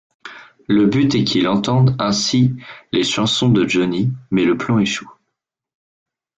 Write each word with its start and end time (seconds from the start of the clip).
Le 0.67 0.87
but 0.87 1.13
est 1.13 1.23
qu'il 1.25 1.47
entende 1.47 1.95
ainsi 1.99 2.55
les 2.91 3.03
chansons 3.03 3.49
de 3.49 3.67
Johnny, 3.67 4.11
mais 4.31 4.45
le 4.45 4.57
plan 4.57 4.79
échoue. 4.79 5.11